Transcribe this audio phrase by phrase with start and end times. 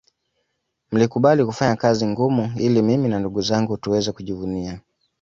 [0.91, 4.79] Mlikubali kufanya kazi ngumu ili mimi na ndugu zangu tuweze kujivunia